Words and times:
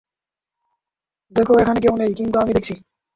দেখো 1.31 1.53
এখানে 1.61 1.79
কেউ 1.79 1.93
নেই,- 1.97 2.11
কিন্তু 2.19 2.35
আমি 2.37 2.51
দেখেছি। 2.51 2.75